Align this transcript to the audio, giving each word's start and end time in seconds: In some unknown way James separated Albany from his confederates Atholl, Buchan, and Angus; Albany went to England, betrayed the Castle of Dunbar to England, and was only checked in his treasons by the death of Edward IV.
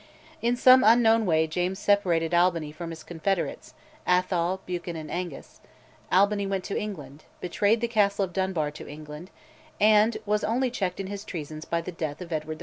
In 0.41 0.55
some 0.55 0.83
unknown 0.83 1.27
way 1.27 1.45
James 1.45 1.77
separated 1.77 2.33
Albany 2.33 2.71
from 2.71 2.89
his 2.89 3.03
confederates 3.03 3.75
Atholl, 4.07 4.61
Buchan, 4.65 4.95
and 4.95 5.11
Angus; 5.11 5.61
Albany 6.11 6.47
went 6.47 6.63
to 6.63 6.75
England, 6.75 7.25
betrayed 7.39 7.81
the 7.81 7.87
Castle 7.87 8.25
of 8.25 8.33
Dunbar 8.33 8.71
to 8.71 8.89
England, 8.89 9.29
and 9.79 10.17
was 10.25 10.43
only 10.43 10.71
checked 10.71 10.99
in 10.99 11.05
his 11.05 11.23
treasons 11.23 11.65
by 11.65 11.81
the 11.81 11.91
death 11.91 12.19
of 12.19 12.31
Edward 12.33 12.59
IV. 12.59 12.59